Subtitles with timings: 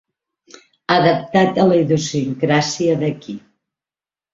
[0.95, 3.41] Adaptat a la idiosincràsia d'aquí.